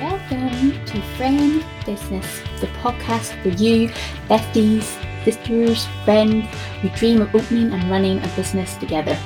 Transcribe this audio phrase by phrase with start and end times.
[0.00, 3.90] Welcome to Friend Business, the podcast for you,
[4.28, 4.82] besties,
[5.24, 9.16] sisters, friends who dream of opening and running a business together.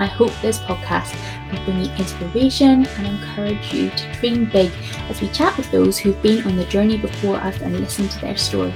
[0.00, 1.14] I hope this podcast
[1.52, 4.72] will bring you inspiration and encourage you to dream big
[5.08, 8.20] as we chat with those who've been on the journey before us and listen to
[8.20, 8.74] their stories.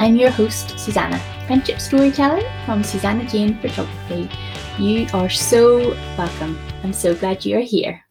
[0.00, 4.28] I'm your host, Susanna, friendship storyteller from Susanna Jane Photography.
[4.78, 6.58] You are so welcome.
[6.82, 8.03] I'm so glad you're here.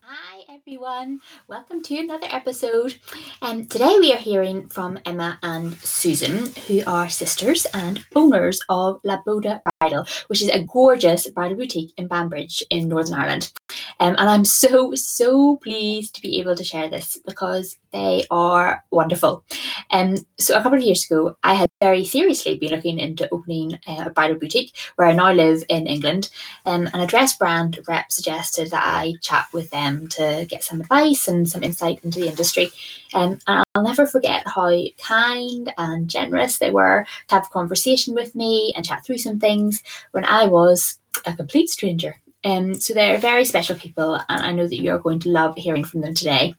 [0.73, 2.95] Everyone, welcome to another episode.
[3.43, 8.59] And um, today we are hearing from Emma and Susan, who are sisters and owners
[8.69, 13.53] of La Boda Bridal, which is a gorgeous bridal boutique in Banbridge in Northern Ireland.
[13.99, 18.83] Um, and I'm so, so pleased to be able to share this because they are
[18.89, 19.45] wonderful.
[19.91, 23.77] Um, so, a couple of years ago, I had very seriously been looking into opening
[23.85, 26.31] uh, a bridal boutique where I now live in England.
[26.65, 30.81] Um, and a dress brand rep suggested that I chat with them to get some
[30.81, 32.71] advice and some insight into the industry.
[33.13, 38.13] Um, and I'll never forget how kind and generous they were to have a conversation
[38.13, 42.15] with me and chat through some things when I was a complete stranger.
[42.43, 45.83] Um, so they're very special people, and I know that you're going to love hearing
[45.83, 46.55] from them today.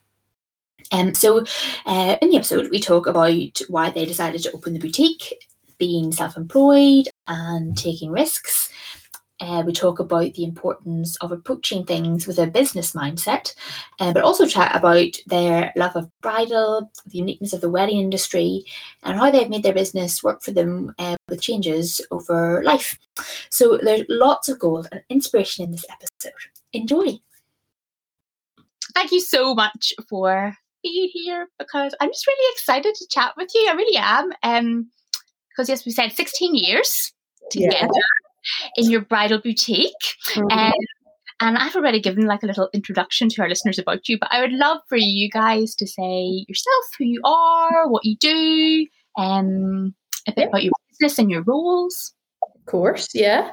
[0.93, 1.45] Um, so,
[1.87, 5.35] uh, in the episode, we talk about why they decided to open the boutique,
[5.79, 8.64] being self employed, and taking risks.
[9.45, 13.55] Uh, we talk about the importance of approaching things with a business mindset,
[14.01, 18.65] uh, but also chat about their love of bridal, the uniqueness of the wedding industry,
[19.03, 22.99] and how they've made their business work for them uh, with changes over life.
[23.51, 26.33] So there's lots of gold and inspiration in this episode.
[26.73, 27.19] Enjoy.
[28.95, 33.51] Thank you so much for being here because I'm just really excited to chat with
[33.55, 33.69] you.
[33.71, 34.33] I really am.
[34.43, 34.91] Um,
[35.51, 37.13] because yes, we said 16 years
[37.51, 37.77] together.
[37.93, 38.24] Yeah
[38.77, 39.93] in your bridal boutique.
[40.35, 40.59] Mm-hmm.
[40.59, 40.73] Um,
[41.41, 44.41] and I've already given like a little introduction to our listeners about you, but I
[44.41, 48.87] would love for you guys to say yourself, who you are, what you do,
[49.19, 49.95] um,
[50.29, 50.49] a bit yeah.
[50.49, 52.15] about your business and your roles.
[52.43, 53.53] Of course, yeah.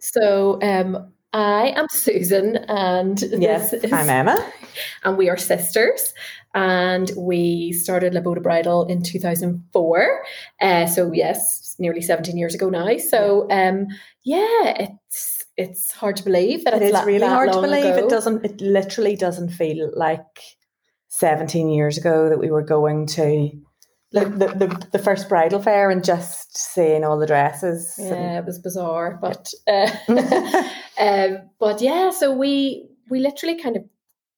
[0.00, 4.52] So um, I am Susan, and yes, is, I'm Emma,
[5.04, 6.14] and we are sisters.
[6.54, 10.24] And we started La Boda Bridal in 2004.
[10.60, 12.96] Uh, so yes, nearly 17 years ago now.
[12.98, 13.86] So um,
[14.24, 17.84] yeah, it's it's hard to believe that it it's really hard to believe.
[17.84, 18.06] Ago.
[18.06, 18.44] It doesn't.
[18.44, 20.40] It literally doesn't feel like
[21.08, 23.50] 17 years ago that we were going to
[24.12, 27.94] like the, the, the first bridal fair and just seeing all the dresses.
[27.98, 29.90] Yeah, and, it was bizarre, but uh,
[30.98, 32.10] um, but yeah.
[32.10, 33.84] So we we literally kind of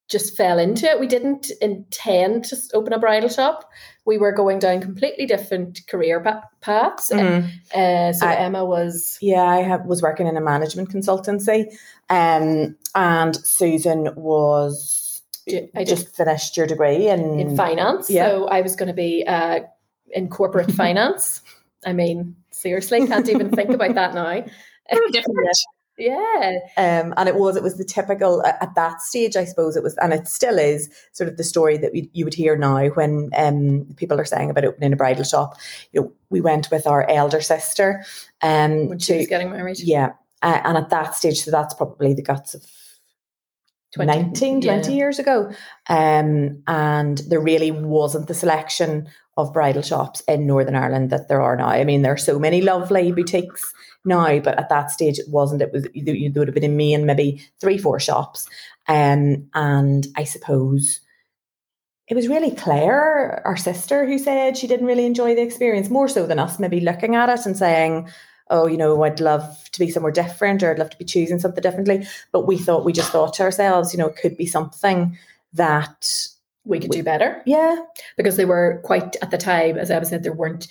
[0.08, 1.00] just fell into it.
[1.00, 3.70] We didn't intend to open a bridal shop.
[4.04, 6.20] We were going down completely different career
[6.60, 7.10] paths.
[7.10, 7.48] Mm-hmm.
[7.74, 11.76] Uh, so I, Emma was yeah, I have, was working in a management consultancy,
[12.08, 15.22] um, and Susan was
[15.74, 18.08] I just finished your degree in in finance.
[18.08, 18.28] Yeah.
[18.28, 19.60] So I was going to be uh,
[20.10, 21.42] in corporate finance.
[21.84, 24.44] I mean, seriously, can't even think about that now.
[25.10, 25.48] different.
[25.98, 26.58] Yeah.
[26.76, 29.96] Um, and it was, it was the typical, at that stage, I suppose it was,
[29.98, 33.30] and it still is sort of the story that we, you would hear now when
[33.36, 35.56] um, people are saying about opening a bridal shop.
[35.92, 38.04] You know, we went with our elder sister.
[38.42, 39.80] Um, when she to, was getting married.
[39.80, 40.12] Yeah.
[40.42, 42.62] Uh, and at that stage, so that's probably the guts of
[43.94, 44.96] 20, 19, 20 yeah.
[44.96, 45.50] years ago.
[45.88, 51.42] Um, and there really wasn't the selection of bridal shops in Northern Ireland that there
[51.42, 51.68] are now.
[51.68, 53.72] I mean, there are so many lovely boutiques
[54.06, 55.62] now, but at that stage it wasn't.
[55.62, 58.48] It was there would have been in me and maybe three, four shops.
[58.88, 61.00] Um, and I suppose
[62.08, 66.08] it was really Claire, our sister, who said she didn't really enjoy the experience more
[66.08, 68.08] so than us, maybe looking at it and saying,
[68.48, 71.40] oh, you know, I'd love to be somewhere different or I'd love to be choosing
[71.40, 72.06] something differently.
[72.30, 75.18] But we thought, we just thought to ourselves, you know, it could be something
[75.52, 76.28] that
[76.64, 77.42] we could we, do better.
[77.44, 77.76] Yeah.
[78.16, 80.68] Because they were quite, at the time, as I said, there weren't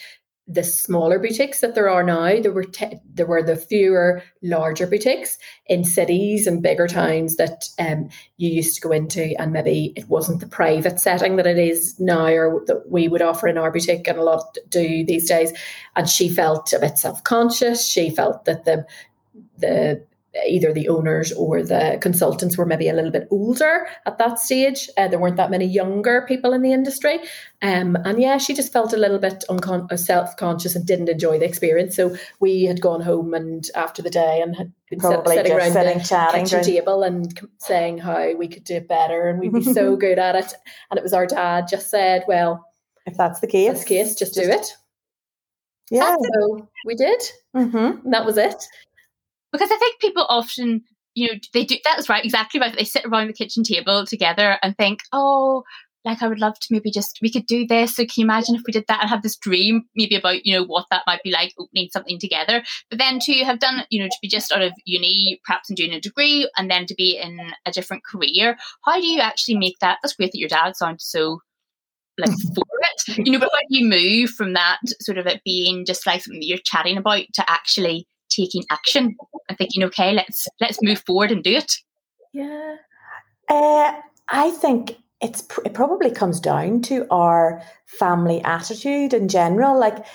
[0.48, 2.40] the smaller boutiques that there are now.
[2.40, 7.68] There were te- there were the fewer larger boutiques in cities and bigger towns that
[7.80, 11.58] um, you used to go into, and maybe it wasn't the private setting that it
[11.58, 15.28] is now, or that we would offer in our boutique, and a lot do these
[15.28, 15.52] days.
[15.96, 17.88] And she felt a bit self conscious.
[17.88, 18.86] She felt that the
[19.58, 20.06] the
[20.48, 24.90] either the owners or the consultants were maybe a little bit older at that stage.
[24.98, 27.20] Uh, there weren't that many younger people in the industry.
[27.62, 31.10] Um, and yeah, she just felt a little bit uncon- uh, self conscious and didn't
[31.10, 31.96] enjoy the experience.
[31.96, 35.72] So we had gone home and after the day and had been Probably sitting around
[35.72, 39.54] sitting, the chatting, kitchen table and saying how we could do it better and we'd
[39.54, 40.54] be so good at it.
[40.92, 42.66] And it was our dad just said, well,
[43.06, 44.76] if that's the case, that's the case just, just do it.
[45.92, 46.16] Yeah.
[46.16, 47.22] So we did.
[47.56, 48.10] Mm-hmm.
[48.10, 48.66] that was it
[49.56, 50.84] because I think people often
[51.16, 52.76] you know, they do that's right, exactly right.
[52.76, 55.64] They sit around the kitchen table together and think, oh,
[56.06, 57.96] like I would love to maybe just we could do this.
[57.96, 60.54] So can you imagine if we did that and have this dream maybe about, you
[60.54, 62.64] know, what that might be like opening something together.
[62.90, 65.76] But then to have done, you know, to be just out of uni, perhaps and
[65.76, 69.58] doing a degree and then to be in a different career, how do you actually
[69.58, 71.40] make that that's great that your dad sounds so
[72.20, 73.26] like for it.
[73.26, 76.22] You know, but how do you move from that sort of it being just like
[76.22, 79.16] something that you're chatting about to actually taking action
[79.50, 81.72] and thinking, okay, let's let's move forward and do it?
[82.34, 82.76] Yeah.
[83.50, 83.94] Uh,
[84.28, 89.80] I think it's it probably comes down to our family attitude in general.
[89.80, 90.06] Like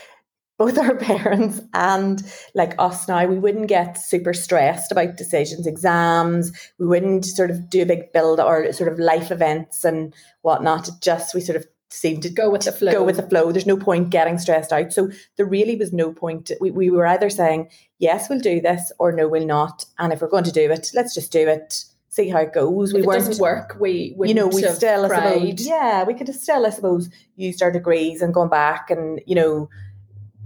[0.58, 2.22] both our parents and
[2.54, 6.52] like us now, we wouldn't get super stressed about decisions, exams.
[6.78, 10.88] We wouldn't sort of do a big build or sort of life events and whatnot.
[10.88, 12.92] It just we sort of seemed to go with the flow.
[12.92, 13.52] Go with the flow.
[13.52, 14.92] There's no point getting stressed out.
[14.92, 16.50] So there really was no point.
[16.60, 19.84] We, we were either saying, yes, we'll do this or no, we'll not.
[19.98, 21.84] And if we're going to do it, let's just do it.
[22.08, 22.92] See how it goes.
[22.92, 23.76] We if weren't doesn't work.
[23.78, 27.62] We you know we still I suppose, yeah we could have still I suppose used
[27.62, 29.68] our degrees and gone back and you know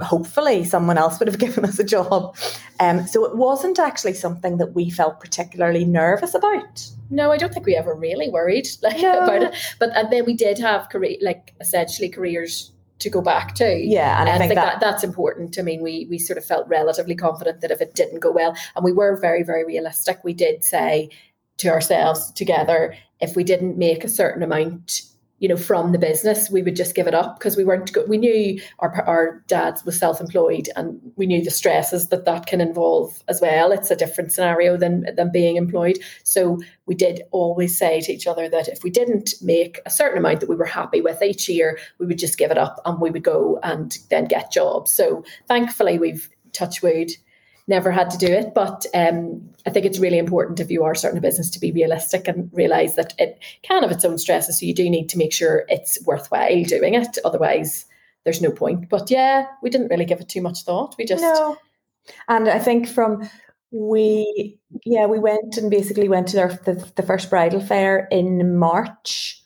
[0.03, 2.37] hopefully someone else would have given us a job.
[2.81, 6.87] Um, so it wasn't actually something that we felt particularly nervous about.
[7.11, 9.23] No, I don't think we ever really worried like no.
[9.23, 9.55] about it.
[9.79, 13.77] But and then we did have career, like essentially careers to go back to.
[13.77, 15.59] Yeah, and, and I, think, think that, that, that's important.
[15.59, 18.57] I mean, we we sort of felt relatively confident that if it didn't go well,
[18.77, 20.23] and we were very very realistic.
[20.25, 21.11] We did say
[21.59, 25.03] to ourselves together, if we didn't make a certain amount
[25.41, 27.91] you know, from the business, we would just give it up because we weren't.
[28.09, 32.47] We knew our our dad was self employed, and we knew the stresses that that
[32.47, 33.73] can involve as well.
[33.73, 35.99] It's a different scenario than than being employed.
[36.23, 40.19] So we did always say to each other that if we didn't make a certain
[40.19, 43.01] amount that we were happy with each year, we would just give it up and
[43.01, 44.93] we would go and then get jobs.
[44.93, 47.11] So thankfully, we've touch wood
[47.67, 48.55] never had to do it.
[48.55, 51.73] But um, I think it's really important if you are starting a business to be
[51.73, 54.61] realistic and realize that it can have its own stresses.
[54.61, 57.19] So you do need to make sure it's worthwhile doing it.
[57.25, 57.87] Otherwise,
[58.25, 58.89] there's no point.
[58.89, 60.95] But yeah, we didn't really give it too much thought.
[60.99, 61.23] We just.
[61.23, 61.57] No.
[62.29, 63.29] And I think from
[63.71, 68.57] we yeah we went and basically went to our, the, the first bridal fair in
[68.57, 69.43] march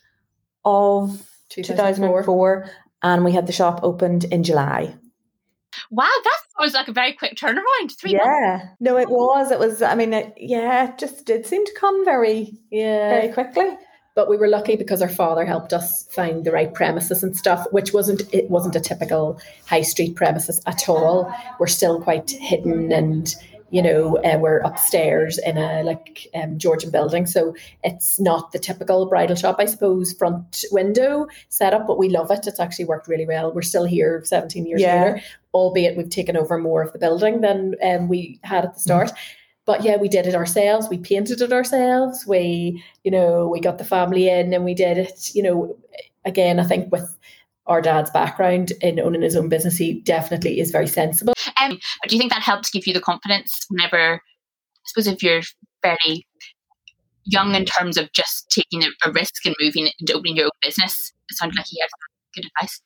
[0.65, 2.21] of 2004.
[2.21, 2.69] 2004
[3.01, 4.93] and we had the shop opened in july
[5.91, 7.97] Wow, that was like a very quick turnaround.
[7.97, 8.65] Three yeah, months.
[8.79, 9.51] no, it was.
[9.51, 9.81] It was.
[9.81, 13.77] I mean, it, yeah, it just did seem to come very, yeah, very quickly.
[14.15, 17.65] But we were lucky because our father helped us find the right premises and stuff,
[17.71, 21.33] which wasn't it wasn't a typical high street premises at all.
[21.59, 23.33] We're still quite hidden and
[23.71, 28.59] you know, uh, we're upstairs in a like um, Georgian building, so it's not the
[28.59, 32.47] typical bridal shop, I suppose, front window setup, but we love it.
[32.47, 33.51] It's actually worked really well.
[33.53, 35.03] We're still here 17 years yeah.
[35.03, 35.21] later,
[35.53, 39.09] albeit we've taken over more of the building than um, we had at the start.
[39.09, 39.35] Mm-hmm.
[39.65, 40.89] But yeah, we did it ourselves.
[40.89, 42.25] We painted it ourselves.
[42.25, 45.29] We, you know, we got the family in and we did it.
[45.35, 45.77] You know,
[46.25, 47.15] again, I think with
[47.69, 51.33] our dad's background in owning his own business, he definitely is very sensible.
[51.61, 54.19] Um, but do you think that helps give you the confidence whenever, I
[54.85, 55.41] suppose, if you're
[55.83, 56.27] very
[57.25, 60.51] young in terms of just taking a, a risk and moving into opening your own
[60.61, 61.13] business?
[61.29, 61.89] It sounds like he has
[62.35, 62.81] good advice.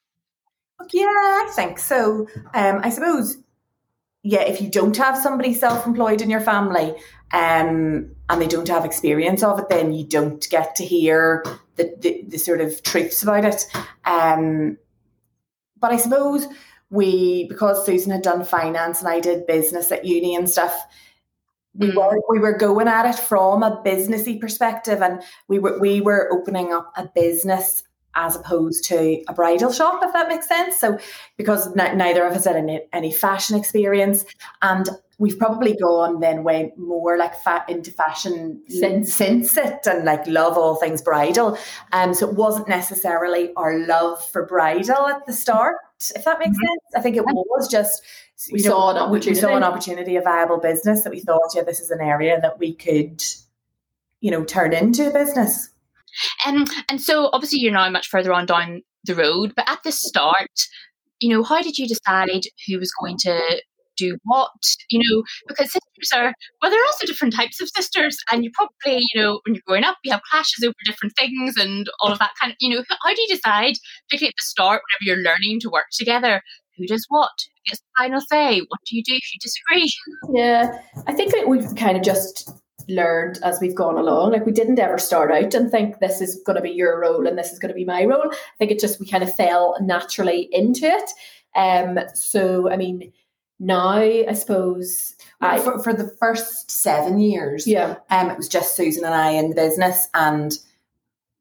[0.92, 2.28] Yeah, I think so.
[2.54, 3.38] Um, I suppose,
[4.22, 6.94] yeah, if you don't have somebody self employed in your family
[7.32, 11.46] um, and they don't have experience of it, then you don't get to hear
[11.76, 13.66] the, the, the sort of truths about it.
[14.06, 14.78] Um,
[15.80, 16.48] but I suppose
[16.90, 20.80] we, because Susan had done finance and I did business at uni and stuff,
[21.76, 21.96] we mm.
[21.96, 26.32] were we were going at it from a businessy perspective, and we were we were
[26.32, 27.84] opening up a business
[28.16, 30.78] as opposed to a bridal shop, if that makes sense.
[30.78, 31.00] So,
[31.38, 34.26] because n- neither of us had any, any fashion experience,
[34.62, 34.88] and
[35.20, 40.26] we've probably gone then way more like fat into fashion since since it and like
[40.28, 41.58] love all things bridal.
[41.92, 45.78] Um, so it wasn't necessarily our love for bridal at the start,
[46.16, 46.66] if that makes mm-hmm.
[46.66, 46.82] sense.
[46.96, 48.04] I think it was just
[48.52, 49.30] we saw an opportunity.
[49.30, 52.40] We saw an opportunity, a viable business that we thought, yeah, this is an area
[52.42, 53.24] that we could,
[54.20, 55.70] you know, turn into a business.
[56.46, 59.92] Um, and so obviously you're now much further on down the road, but at the
[59.92, 60.52] start,
[61.20, 63.62] you know, how did you decide who was going to
[63.96, 64.52] do what?
[64.90, 68.52] You know, because sisters are well, there are also different types of sisters, and you
[68.54, 72.12] probably, you know, when you're growing up, you have clashes over different things and all
[72.12, 72.58] of that kind of.
[72.60, 73.76] You know, how do you decide,
[74.10, 76.42] particularly at the start, whenever you're learning to work together,
[76.78, 77.32] who does what?
[77.48, 78.60] Who gets the final say?
[78.60, 79.90] What do you do if you disagree?
[80.34, 82.52] Yeah, I think we've kind of just
[82.88, 84.32] learned as we've gone along.
[84.32, 87.28] Like we didn't ever start out and think this is going to be your role
[87.28, 88.32] and this is going to be my role.
[88.32, 91.10] I think it just we kind of fell naturally into it.
[91.56, 93.12] Um, so I mean,
[93.60, 98.76] now I suppose I for, for the first seven years, yeah um, it was just
[98.76, 100.52] Susan and I in the business, and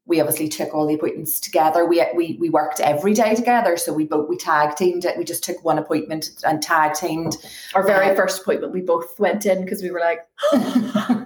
[0.05, 1.85] we obviously took all the appointments together.
[1.85, 5.17] We we we worked every day together, so we both we tag teamed it.
[5.17, 7.37] We just took one appointment and tag teamed.
[7.73, 10.27] our very Uh, first appointment we both went in because we were like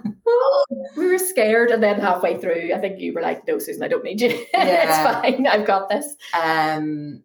[1.18, 4.04] were scared and then halfway through I think you were like no Susan I don't
[4.04, 7.22] need you it's fine I've got this um,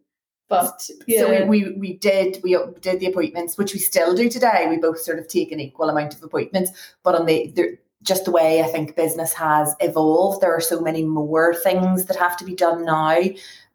[0.50, 4.30] but yeah So we, we we did we did the appointments, which we still do
[4.30, 4.68] today.
[4.70, 6.72] We both sort of take an equal amount of appointments,
[7.02, 10.80] but on the, the just the way I think business has evolved, there are so
[10.80, 13.20] many more things that have to be done now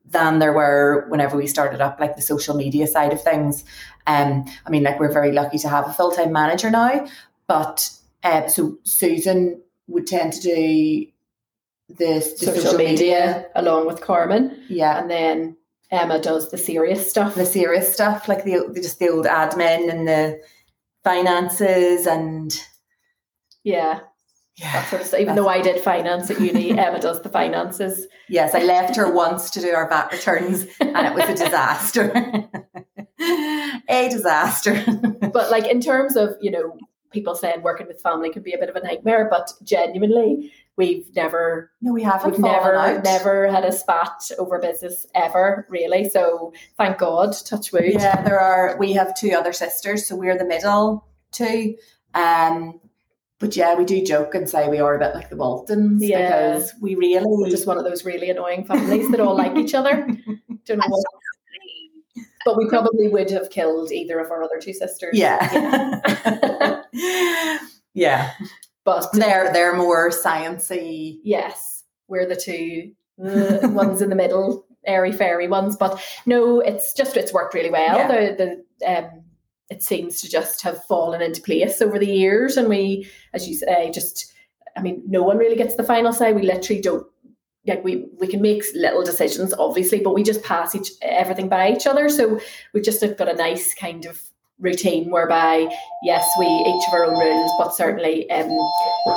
[0.04, 3.64] than there were whenever we started up, like the social media side of things.
[4.06, 7.06] Um, I mean, like we're very lucky to have a full time manager now,
[7.46, 7.90] but
[8.22, 11.06] uh, so Susan would tend to do
[11.88, 14.62] the, the social, media, along with Carmen.
[14.68, 15.56] Yeah, and then
[15.90, 17.34] Emma does the serious stuff.
[17.34, 20.40] The serious stuff, like the, the just the old admin and the
[21.02, 22.54] finances and
[23.64, 24.00] yeah.
[24.56, 24.72] Yeah.
[24.72, 25.20] that sort of stuff.
[25.20, 28.06] Even though I did finance at uni Emma does the finances.
[28.28, 32.12] Yes, I left her once to do our VAT returns and it was a disaster.
[33.88, 34.84] a disaster.
[35.32, 36.76] but like in terms of you know
[37.10, 41.06] people saying working with family can be a bit of a nightmare but genuinely we've
[41.16, 43.02] never No, we haven't we've never out.
[43.04, 48.38] never had a spat over business ever really so thank god touch wood Yeah, there
[48.40, 51.76] are we have two other sisters, so we're the middle two.
[52.14, 52.80] Um
[53.40, 56.26] but yeah, we do joke and say we are a bit like the Waltons Yeah.
[56.28, 59.74] because we really we're just one of those really annoying families that all like each
[59.74, 60.06] other
[60.66, 61.04] don't know what
[62.48, 66.80] but we probably would have killed either of our other two sisters Yeah.
[67.94, 68.32] yeah.
[68.84, 71.18] but They're they're more sciencey.
[71.22, 76.94] yes we're the two uh, ones in the middle airy fairy ones but no it's
[76.94, 78.08] just it's worked really well Yeah.
[78.08, 79.24] the the um
[79.68, 83.54] it seems to just have fallen into place over the years and we as you
[83.56, 84.32] say just
[84.74, 87.06] i mean no one really gets the final say we literally don't
[87.68, 91.70] like we we can make little decisions obviously but we just pass each everything by
[91.70, 92.08] each other.
[92.08, 92.40] So
[92.72, 94.20] we've just got a nice kind of
[94.60, 95.68] routine whereby
[96.02, 98.48] yes we each have our own rules but certainly um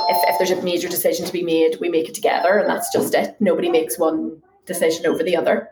[0.08, 2.92] if, if there's a major decision to be made we make it together and that's
[2.92, 3.34] just it.
[3.40, 5.68] Nobody makes one decision over the other.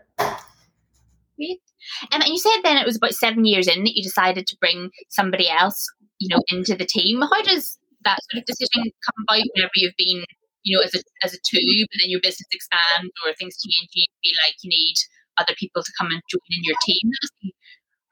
[2.12, 4.56] Um, and you said then it was about seven years in that you decided to
[4.60, 5.86] bring somebody else,
[6.18, 7.20] you know, into the team.
[7.20, 10.24] How does that sort of decision come about whenever you've been,
[10.62, 13.88] you know, as a as a two, but then your business expands or things change,
[13.94, 14.94] you feel like you need
[15.38, 17.00] other people to come and join in your team?
[17.04, 17.54] That must be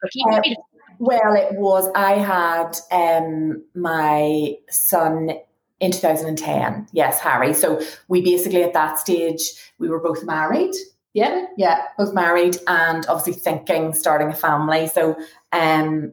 [0.00, 0.22] tricky.
[0.26, 0.56] Maybe
[0.98, 1.90] Well, it was.
[1.94, 5.30] I had um, my son
[5.80, 6.88] in 2010.
[6.92, 7.54] Yes, Harry.
[7.54, 9.40] So we basically at that stage
[9.78, 10.74] we were both married.
[11.14, 14.88] yeah Yeah, both married and obviously thinking starting a family.
[14.88, 15.16] So
[15.52, 16.12] um,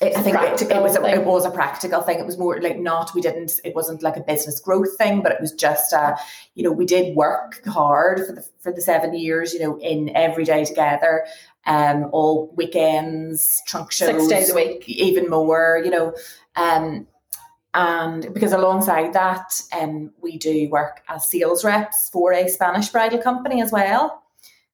[0.00, 1.14] it, I think it, it was a, thing.
[1.14, 2.20] it was a practical thing.
[2.20, 3.60] It was more like not we didn't.
[3.64, 6.16] It wasn't like a business growth thing, but it was just uh,
[6.54, 9.52] you know we did work hard for the for the seven years.
[9.52, 11.26] You know, in every day together,
[11.66, 16.14] um, all weekends, trunk shows, six days a week even more, you know.
[16.54, 17.08] Um,
[17.74, 23.18] and because alongside that, um, we do work as sales reps for a Spanish bridal
[23.18, 24.22] company as well.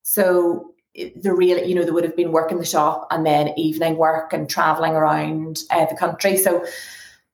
[0.02, 3.96] So the real, you know, they would have been working the shop and then evening
[3.96, 6.36] work and traveling around uh, the country.
[6.36, 6.64] So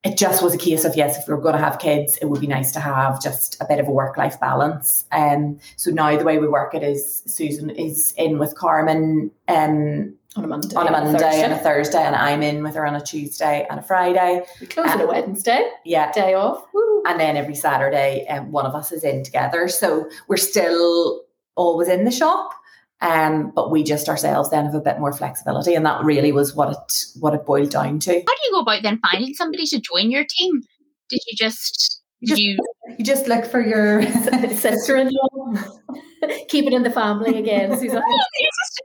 [0.02, 2.26] it just was a case of yes, if we were going to have kids, it
[2.26, 5.04] would be nice to have just a bit of a work life balance.
[5.12, 10.14] Um, so now the way we work it is Susan is in with Carmen um,
[10.36, 12.86] on a Monday on a and Monday and a Thursday, and I'm in with her
[12.86, 14.42] on a Tuesday and a Friday.
[14.60, 16.10] we close on a Wednesday Yeah.
[16.12, 17.02] day off Woo.
[17.06, 19.68] And then every Saturday, um, one of us is in together.
[19.68, 21.24] So we're still
[21.56, 22.54] always in the shop,
[23.02, 26.54] um, but we just ourselves then have a bit more flexibility, and that really was
[26.54, 28.12] what it what it boiled down to.
[28.12, 30.60] how do you go about then finding somebody to join your team?
[31.08, 32.58] Did you just did Just- you
[32.98, 34.02] You just look for your
[34.54, 35.28] sister-in-law
[36.48, 37.96] keep it in the family again Susan.
[37.98, 38.24] Oh,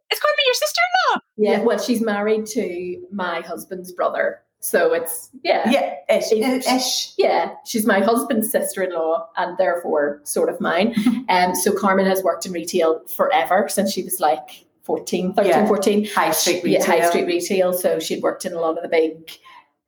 [0.09, 1.21] it's going to be your sister-in-law.
[1.37, 6.65] yeah well she's married to my husband's brother so it's yeah yeah ish Ish.
[6.67, 7.13] ish.
[7.17, 10.95] Yeah, she's my husband's sister-in-law and therefore sort of mine.
[11.29, 15.67] Um, so Carmen has worked in retail forever since she was like 14, 13, Yeah.
[15.67, 16.05] 14.
[16.05, 16.79] High street retail.
[16.79, 17.73] Yeah, high street retail.
[17.73, 19.31] So she'd worked in a lot of the big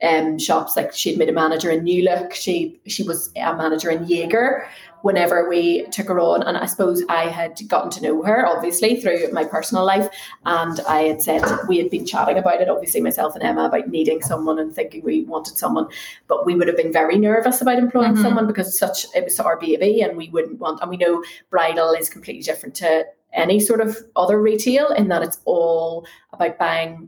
[0.01, 0.75] um, shops.
[0.75, 2.33] Like she'd made a manager in New Look.
[2.33, 4.67] She she was a manager in Jaeger
[5.03, 6.41] whenever we took her on.
[6.43, 10.09] And I suppose I had gotten to know her, obviously, through my personal life.
[10.45, 13.87] And I had said, we had been chatting about it, obviously, myself and Emma, about
[13.89, 15.87] needing someone and thinking we wanted someone.
[16.27, 18.21] But we would have been very nervous about employing Mhm.
[18.23, 21.91] someone because such it was our baby and we wouldn't want, and we know bridal
[21.91, 27.07] is completely different to any sort of other retail in that it's all about buying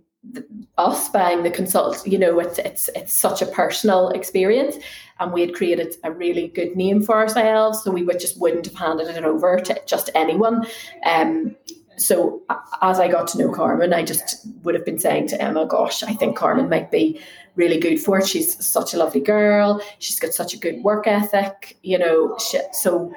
[0.77, 4.77] us buying the consult, you know, it's it's it's such a personal experience,
[5.19, 8.65] and we had created a really good name for ourselves, so we would just wouldn't
[8.65, 10.65] have handed it over to just anyone.
[11.05, 11.55] Um,
[11.97, 12.41] so
[12.81, 16.03] as I got to know Carmen, I just would have been saying to Emma, "Gosh,
[16.03, 17.19] I think Carmen might be
[17.55, 18.27] really good for it.
[18.27, 19.81] She's such a lovely girl.
[19.99, 23.13] She's got such a good work ethic, you know." She, so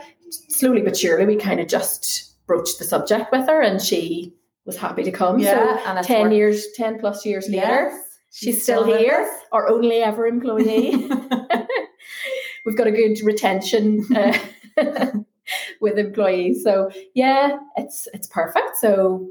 [0.48, 4.76] slowly but surely, we kind of just broached the subject with her, and she was
[4.76, 5.38] happy to come.
[5.38, 6.34] Yeah, so and ten worked.
[6.34, 8.02] years, ten plus years Yes, later,
[8.32, 11.08] she's, still, here, our only ever employee.
[12.64, 14.38] We've got a good retention uh,
[15.80, 18.76] with employees, so yeah, it's it's perfect.
[18.80, 19.28] So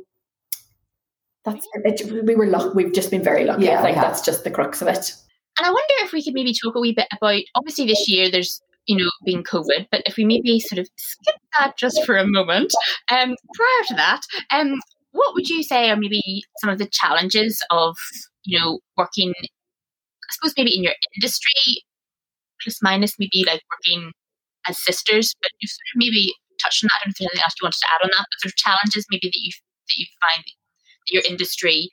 [1.45, 2.69] that's it, we were lucky.
[2.75, 3.65] We've just been very lucky.
[3.65, 5.13] Yeah, I think that's just the crux of it.
[5.57, 8.29] And I wonder if we could maybe talk a wee bit about obviously this year
[8.29, 12.17] there's you know been COVID, but if we maybe sort of skip that just for
[12.17, 12.73] a moment,
[13.09, 14.21] um, prior to that,
[14.51, 14.79] um,
[15.11, 17.95] what would you say are maybe some of the challenges of
[18.43, 19.33] you know working?
[19.37, 21.83] I suppose maybe in your industry,
[22.61, 24.11] plus minus maybe like working
[24.67, 27.01] as sisters, but you've sort of maybe touched on that.
[27.01, 28.53] I don't know if there's anything else you wanted to add on that, but sort
[28.53, 31.91] of challenges maybe that you that you find that your industry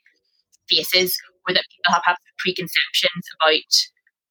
[0.69, 3.71] faces or that people have, have preconceptions about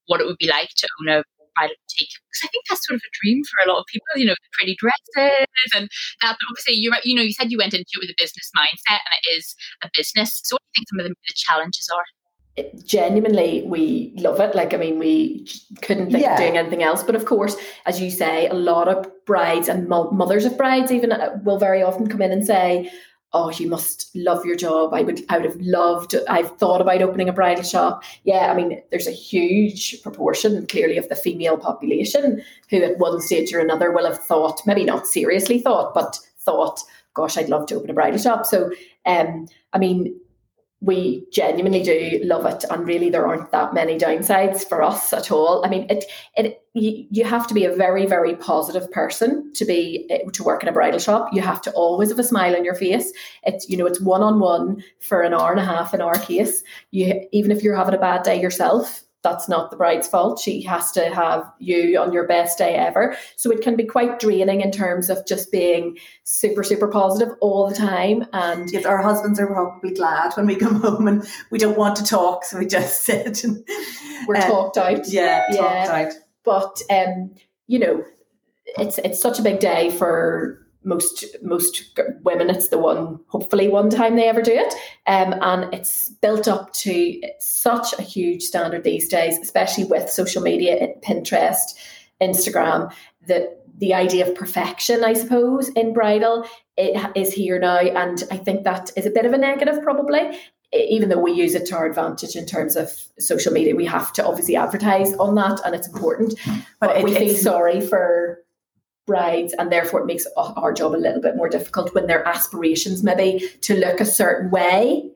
[0.07, 1.25] what it would be like to own a
[1.59, 2.15] bridal boutique.
[2.31, 4.39] Because I think that's sort of a dream for a lot of people, you know,
[4.39, 5.91] the pretty dresses and
[6.23, 6.39] that.
[6.39, 9.03] But obviously, you you know, you said you went into it with a business mindset,
[9.03, 10.41] and it is a business.
[10.45, 12.05] So, what do you think some of the, the challenges are?
[12.57, 15.47] It- genuinely we love it like i mean we
[15.81, 16.33] couldn't think Yeah.
[16.33, 19.87] of doing anything else but of course as you say a lot of brides and
[19.89, 22.91] mo- mothers of brides even uh, will very often come in and say
[23.33, 24.95] oh you must love your job.
[24.95, 28.03] I would i would have loved i've thought about opening a bridal shop.
[28.25, 33.21] Yeah i mean there's a huge proportion clearly of the female population who at one
[33.21, 36.81] stage or another will have thought maybe not seriously thought but thought
[37.15, 38.47] gosh i'd love to open a bridal shop.
[38.47, 38.71] So
[39.07, 40.19] um i mean
[40.81, 45.31] we genuinely do love it and really there aren't that many downsides for us at
[45.31, 45.65] all.
[45.65, 46.05] I mean it
[46.37, 50.45] it you, you have to be a very very positive person to be eh, to
[50.45, 51.31] work in a bridal shop.
[51.33, 53.13] You have to always have a smile on your face.
[53.43, 56.19] It's you know it's one on one for an hour and a half in our
[56.19, 56.63] case.
[56.93, 60.63] You even if you're having a bad day yourself that's not the bride's fault she
[60.63, 64.61] has to have you on your best day ever so it can be quite draining
[64.61, 69.41] in terms of just being super super positive all the time and Yes, our husbands
[69.41, 72.67] are probably glad when we come home and we don't want to talk, so we
[72.67, 73.65] just sit and
[74.27, 75.85] we're Uh, talked out yeah, Yeah.
[75.87, 76.13] talked out.
[76.45, 77.35] but um,
[77.67, 78.05] you know,
[78.79, 82.51] it's it's such a big day for most most women.
[82.51, 84.75] It's the one, hopefully, one time they ever do it,
[85.07, 90.43] um, and it's built up to such a huge standard these days, especially with social
[90.43, 91.75] media, Pinterest,
[92.21, 92.93] Instagram.
[93.27, 96.45] That the idea of perfection, I suppose, in bridal
[96.77, 100.39] it is here now, and I think that is a bit of a negative, probably
[100.73, 104.13] even though we use it to our advantage in terms of social media, we have
[104.13, 106.35] to obviously advertise on that and it's important.
[106.79, 108.41] But, But it- we feel sorry for
[109.09, 113.03] brides and therefore it makes our job a little bit more difficult when their aspirations
[113.03, 115.11] maybe to look a certain way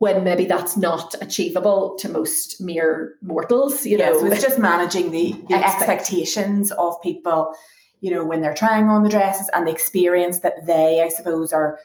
[0.00, 4.20] when maybe that's not achievable to most mere mortals, you Yeah, know.
[4.20, 7.52] so it's just managing the, the Expect- expectations of people,
[8.00, 11.52] you know, when they're trying on the dresses and the experience that they, I suppose,
[11.52, 11.80] are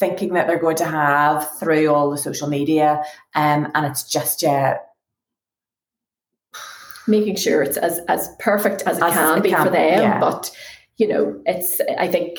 [0.00, 3.02] thinking that they're going to have through all the social media.
[3.34, 4.78] Um, and it's just, yeah,
[7.06, 10.02] making sure it's as as perfect as it As can it be can for them.
[10.02, 10.20] yeah.
[10.20, 10.50] But
[10.98, 12.38] you know, it's I think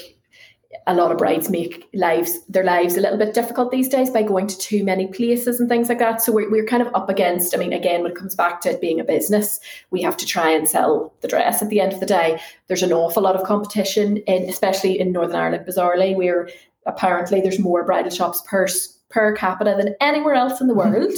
[0.86, 4.22] a lot of brides make lives their lives a little bit difficult these days by
[4.22, 6.22] going to too many places and things like that.
[6.22, 7.56] So we're we're kind of up against.
[7.56, 10.26] I mean, again, when it comes back to it being a business, we have to
[10.26, 11.62] try and sell the dress.
[11.62, 15.12] At the end of the day, there's an awful lot of competition in, especially in
[15.12, 15.66] Northern Ireland.
[15.66, 16.50] Bizarrely, where
[16.86, 18.68] apparently there's more bridal shops per
[19.10, 20.94] per capita than anywhere else in the mm-hmm.
[20.94, 21.14] world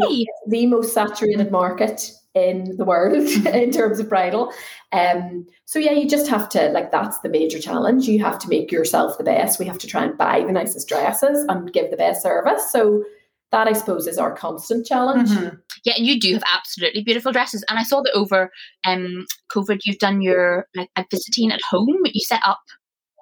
[0.00, 0.26] Really?
[0.48, 3.14] the most saturated market in the world
[3.46, 4.52] in terms of bridal.
[4.92, 8.06] Um, so yeah, you just have to like that's the major challenge.
[8.06, 9.58] You have to make yourself the best.
[9.58, 12.70] We have to try and buy the nicest dresses and give the best service.
[12.70, 13.04] So
[13.52, 15.30] that I suppose is our constant challenge.
[15.30, 15.56] Mm-hmm.
[15.84, 17.64] Yeah, and you do have absolutely beautiful dresses.
[17.68, 18.50] And I saw that over
[18.84, 21.98] um COVID you've done your like a visiting at home.
[22.04, 22.60] You set up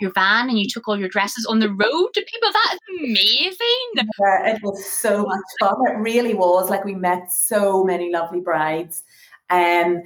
[0.02, 2.50] your van and you took all your dresses on the road to people.
[2.52, 4.06] That is amazing.
[4.20, 5.76] Yeah, it was so much fun.
[5.88, 6.68] It really was.
[6.68, 9.02] Like we met so many lovely brides.
[9.48, 10.02] Um,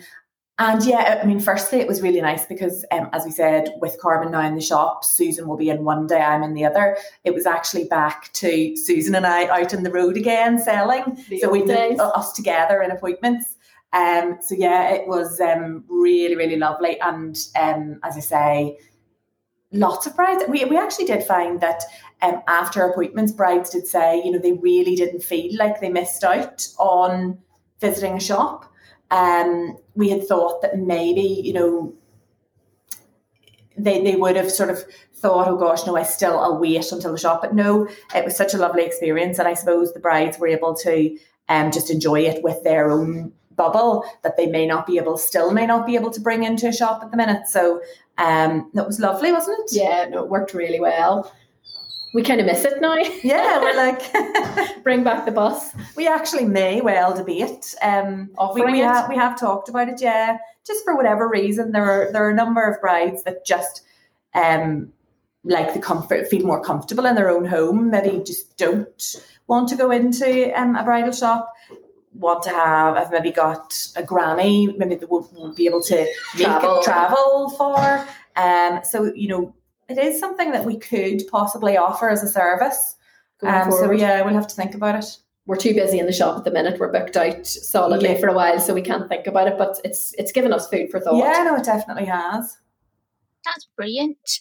[0.59, 4.01] and yeah, I mean, firstly, it was really nice because, um, as we said, with
[4.01, 6.97] Carmen now in the shop, Susan will be in one day, I'm in the other.
[7.25, 11.23] It was actually back to Susan and I out in the road again selling.
[11.29, 13.57] The so we did us together in appointments.
[13.93, 16.99] Um, so yeah, it was um, really, really lovely.
[17.01, 18.79] And um, as I say,
[19.73, 20.45] lots of brides.
[20.49, 21.83] We, we actually did find that
[22.23, 26.25] um, after appointments, brides did say, you know, they really didn't feel like they missed
[26.25, 27.39] out on
[27.81, 28.73] visiting a shop.
[29.11, 31.95] Um, we had thought that maybe, you know,
[33.77, 34.83] they, they would have sort of
[35.15, 37.43] thought, oh gosh, no, I still, I'll wait until the shop.
[37.43, 39.39] But no, it was such a lovely experience.
[39.39, 41.17] And I suppose the brides were able to
[41.49, 45.51] um, just enjoy it with their own bubble that they may not be able, still
[45.51, 47.49] may not be able to bring into a shop at the minute.
[47.49, 47.81] So
[48.19, 49.77] um, that was lovely, wasn't it?
[49.77, 51.33] Yeah, no, it worked really well.
[52.15, 52.97] We kind of miss it now.
[53.23, 55.73] Yeah, we're like bring back the bus.
[55.97, 57.75] We actually may well debate.
[57.83, 60.01] Um, we, we have we have talked about it.
[60.01, 63.83] Yeah, just for whatever reason, there are there are a number of brides that just
[64.35, 64.93] um
[65.45, 67.91] like the comfort, feel more comfortable in their own home.
[67.91, 69.17] Maybe just don't
[69.47, 71.53] want to go into um, a bridal shop
[72.19, 76.07] want to have, I've maybe got a granny, maybe they won't, won't be able to
[76.35, 78.07] travel, travel for.
[78.37, 79.55] Um, so, you know,
[79.89, 82.97] it is something that we could possibly offer as a service.
[83.43, 85.19] Um, so, yeah, we'll have to think about it.
[85.47, 86.81] We're too busy in the shop at the minute.
[86.81, 88.19] We're booked out solidly yeah.
[88.19, 89.57] for a while, so we can't think about it.
[89.57, 91.19] But it's it's given us food for thought.
[91.19, 92.57] Yeah, no, it definitely has.
[93.45, 94.41] That's brilliant.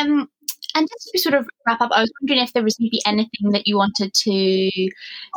[0.00, 0.28] Um,
[0.74, 3.50] and just to sort of wrap up, I was wondering if there was maybe anything
[3.52, 4.90] that you wanted to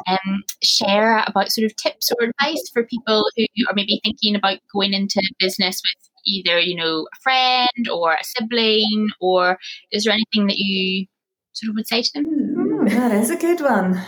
[0.08, 4.60] um, share about sort of tips or advice for people who are maybe thinking about
[4.74, 9.58] going into business with either, you know, a friend or a sibling, or
[9.92, 11.06] is there anything that you
[11.54, 12.26] sort of would say to them?
[12.26, 14.02] Mm, that is a good one.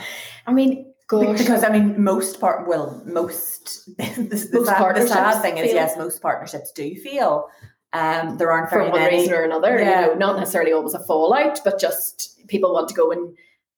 [0.48, 1.38] I mean, Gosh.
[1.38, 5.72] Because I mean, most part, well, most the, the, most sad, the sad thing is,
[5.72, 7.48] yes, most partnerships do feel
[7.96, 9.18] um, there aren't very for one many.
[9.20, 9.80] reason or another.
[9.80, 10.02] Yeah.
[10.02, 13.36] You know, not necessarily always a fallout, but just people want to go and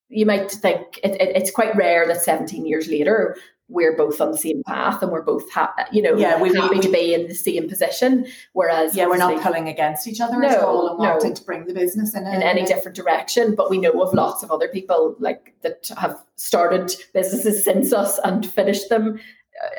[0.10, 3.36] you might think it, it, it's quite rare that 17 years later
[3.70, 6.76] we're both on the same path and we're both ha- you know yeah, we, happy
[6.76, 8.26] we, to be in the same position.
[8.54, 11.44] Whereas yeah, we're not pulling against each other no, at all and no, wanting to
[11.44, 13.54] bring the business in, in any different direction.
[13.56, 18.20] But we know of lots of other people like that have started businesses since us
[18.24, 19.20] and finished them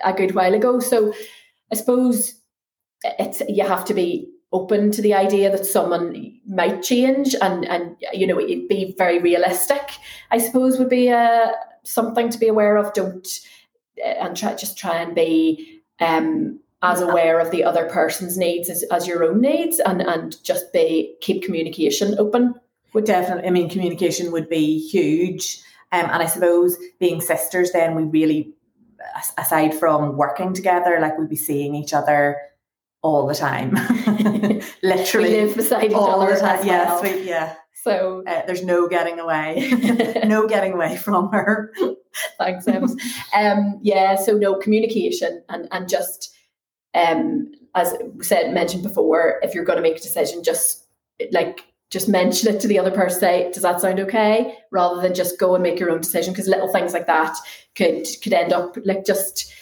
[0.05, 0.81] a good while ago.
[0.81, 1.14] So
[1.72, 2.38] I suppose
[3.04, 7.96] it's you have to be open to the idea that someone might change and and
[8.12, 9.90] you know it be very realistic
[10.30, 11.48] i suppose would be uh,
[11.88, 12.92] something to be aware of.
[12.92, 13.26] Don't
[14.04, 18.68] uh, and try just try and be um, as aware of the other person's needs
[18.68, 22.54] as, as your own needs and and just be keep communication open.
[22.94, 25.61] Would definitely i mean communication would be huge
[25.92, 28.54] um, and i suppose being sisters then we really
[29.37, 32.38] aside from working together like we'd be seeing each other
[33.02, 33.70] all the time.
[34.82, 35.28] Literally.
[35.28, 36.34] We live beside each other.
[36.34, 36.66] The time.
[36.66, 37.02] Yes, well.
[37.02, 37.54] we, yeah.
[37.84, 39.70] So uh, there's no getting away.
[40.24, 41.72] no getting away from her.
[42.38, 42.96] Thanks, Ems.
[43.37, 46.34] um, yeah, so no communication and and just
[46.94, 50.84] um as said mentioned before, if you're gonna make a decision, just
[51.30, 55.14] like just mention it to the other person say does that sound okay rather than
[55.14, 57.34] just go and make your own decision because little things like that
[57.74, 59.52] could could end up like just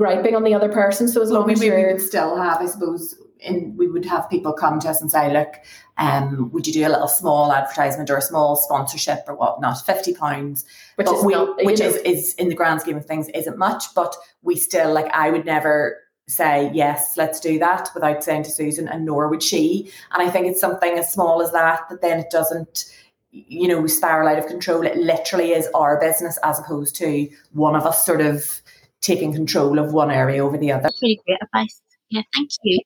[0.00, 1.08] griping on the other person.
[1.08, 4.30] So as long as we, we would still have, I suppose, and we would have
[4.30, 5.56] people come to us and say, look,
[5.98, 9.84] um, would you do a little small advertisement or a small sponsorship or whatnot?
[9.84, 10.64] Fifty pounds,
[10.96, 13.94] which is we, not, which is, is in the grand scheme of things isn't much,
[13.94, 18.50] but we still like I would never say yes, let's do that without saying to
[18.50, 19.92] Susan, and nor would she.
[20.12, 22.86] And I think it's something as small as that that then it doesn't
[23.32, 27.76] you know spiral out of control it literally is our business as opposed to one
[27.76, 28.60] of us sort of
[29.00, 30.82] taking control of one area over the other.
[30.82, 31.80] That's really great advice.
[32.10, 32.80] Yeah, thank you.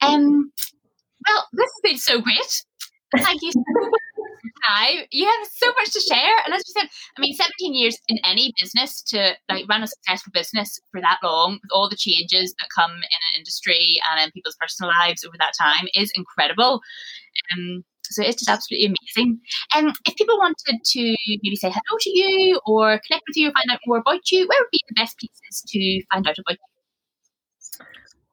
[0.00, 0.52] Um,
[1.26, 2.64] well, this has been so great.
[3.16, 4.00] Thank you so much.
[5.10, 6.34] You have so much to share.
[6.44, 9.86] And as you said, I mean, 17 years in any business to like run a
[9.86, 14.24] successful business for that long, with all the changes that come in an industry and
[14.24, 16.80] in people's personal lives over that time is incredible.
[17.56, 19.40] Um, so it's just absolutely amazing.
[19.74, 23.48] And um, if people wanted to maybe say hello to you or connect with you
[23.48, 26.38] or find out more about you, where would be the best places to find out
[26.38, 27.84] about you?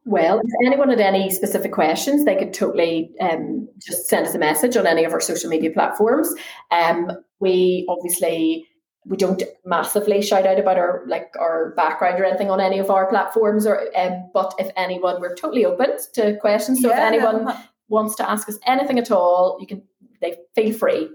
[0.04, 4.40] Well, if anyone had any specific questions, they could totally um, just send us a
[4.40, 6.34] message on any of our social media platforms.
[6.72, 8.68] Um, we obviously
[9.06, 12.92] we don't massively shout out about our like our background or anything on any of
[12.92, 17.14] our platforms or um, but if anyone we're totally open to questions so yeah, if
[17.14, 17.58] anyone no
[17.92, 19.84] wants to ask us anything at all, you can
[20.22, 21.10] they feel free.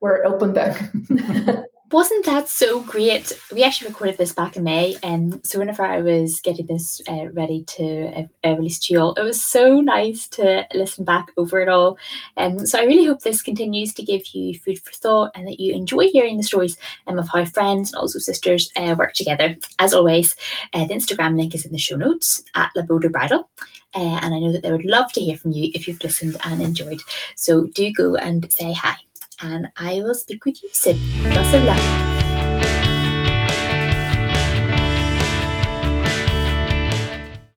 [0.00, 0.76] We're open book.
[1.92, 3.32] wasn't that so great?
[3.52, 7.00] We actually recorded this back in May, and um, so whenever I was getting this
[7.08, 11.04] uh, ready to uh, uh, release to you all, it was so nice to listen
[11.04, 11.98] back over it all.
[12.36, 15.48] And um, so I really hope this continues to give you food for thought, and
[15.48, 19.14] that you enjoy hearing the stories um, of how friends and also sisters uh, work
[19.14, 19.56] together.
[19.78, 20.36] As always,
[20.72, 23.48] uh, the Instagram link is in the show notes at Laboda Bridal.
[23.94, 26.36] Uh, and I know that they would love to hear from you if you've listened
[26.44, 27.00] and enjoyed.
[27.36, 28.96] So do go and say hi
[29.42, 30.98] and I will speak with you soon.
[31.24, 32.19] Lots of luck.